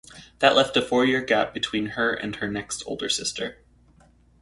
[0.39, 3.59] That left a four-year gap between her and her next older sister.